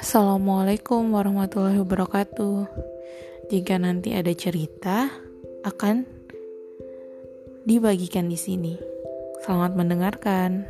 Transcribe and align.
Assalamualaikum 0.00 1.12
warahmatullahi 1.12 1.76
wabarakatuh. 1.84 2.72
Jika 3.52 3.76
nanti 3.76 4.16
ada 4.16 4.32
cerita, 4.32 5.12
akan 5.60 6.08
dibagikan 7.68 8.32
di 8.32 8.40
sini. 8.40 8.80
Selamat 9.44 9.76
mendengarkan. 9.76 10.64